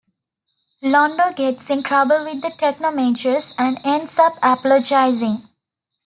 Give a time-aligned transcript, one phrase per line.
[0.83, 5.47] Londo gets in trouble with the Technomages and ends up apologizing.